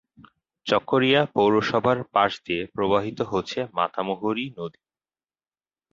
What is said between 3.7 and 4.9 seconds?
মাতামুহুরী নদী।